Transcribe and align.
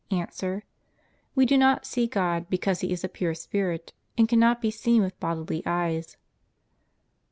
A. 0.11 0.63
We 1.35 1.45
do 1.45 1.59
not 1.59 1.85
see 1.85 2.07
God, 2.07 2.49
because 2.49 2.79
He 2.79 2.91
is 2.91 3.03
a 3.03 3.07
pure 3.07 3.35
spirit 3.35 3.93
and 4.17 4.27
cannot 4.27 4.59
be 4.59 4.71
seen 4.71 5.03
with 5.03 5.19
bodily 5.19 5.61
eyes. 5.63 6.17